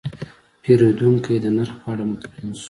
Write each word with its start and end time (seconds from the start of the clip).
پیرودونکی 0.61 1.35
د 1.43 1.45
نرخ 1.55 1.73
په 1.81 1.87
اړه 1.91 2.03
مطمین 2.11 2.47
شو. 2.57 2.59